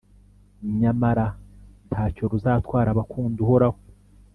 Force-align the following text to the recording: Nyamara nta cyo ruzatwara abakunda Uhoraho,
Nyamara 0.79 1.25
nta 1.89 2.03
cyo 2.13 2.23
ruzatwara 2.31 2.89
abakunda 2.91 3.37
Uhoraho, 3.45 3.79